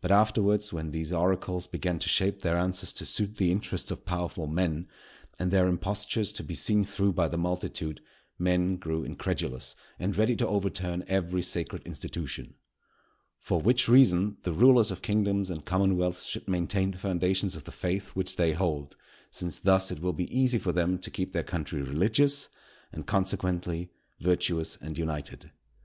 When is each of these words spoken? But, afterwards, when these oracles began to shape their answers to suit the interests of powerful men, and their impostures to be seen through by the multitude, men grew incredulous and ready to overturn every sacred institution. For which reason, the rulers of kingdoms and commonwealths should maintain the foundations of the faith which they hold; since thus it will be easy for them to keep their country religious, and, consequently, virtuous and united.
But, 0.00 0.12
afterwards, 0.12 0.72
when 0.72 0.92
these 0.92 1.12
oracles 1.12 1.66
began 1.66 1.98
to 1.98 2.08
shape 2.08 2.42
their 2.42 2.56
answers 2.56 2.92
to 2.92 3.04
suit 3.04 3.36
the 3.36 3.50
interests 3.50 3.90
of 3.90 4.04
powerful 4.06 4.46
men, 4.46 4.86
and 5.40 5.50
their 5.50 5.66
impostures 5.66 6.30
to 6.34 6.44
be 6.44 6.54
seen 6.54 6.84
through 6.84 7.14
by 7.14 7.26
the 7.26 7.36
multitude, 7.36 8.00
men 8.38 8.76
grew 8.76 9.02
incredulous 9.02 9.74
and 9.98 10.16
ready 10.16 10.36
to 10.36 10.46
overturn 10.46 11.02
every 11.08 11.42
sacred 11.42 11.82
institution. 11.84 12.54
For 13.40 13.60
which 13.60 13.88
reason, 13.88 14.36
the 14.44 14.52
rulers 14.52 14.92
of 14.92 15.02
kingdoms 15.02 15.50
and 15.50 15.64
commonwealths 15.64 16.26
should 16.26 16.46
maintain 16.46 16.92
the 16.92 16.98
foundations 16.98 17.56
of 17.56 17.64
the 17.64 17.72
faith 17.72 18.10
which 18.10 18.36
they 18.36 18.52
hold; 18.52 18.94
since 19.32 19.58
thus 19.58 19.90
it 19.90 19.98
will 19.98 20.12
be 20.12 20.32
easy 20.32 20.58
for 20.58 20.70
them 20.70 20.96
to 21.00 21.10
keep 21.10 21.32
their 21.32 21.42
country 21.42 21.82
religious, 21.82 22.50
and, 22.92 23.04
consequently, 23.04 23.90
virtuous 24.20 24.76
and 24.80 24.96
united. 24.96 25.50